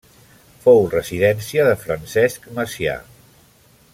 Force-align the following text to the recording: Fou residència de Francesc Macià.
Fou 0.63 0.79
residència 0.93 1.67
de 1.69 1.77
Francesc 1.83 2.51
Macià. 2.61 2.99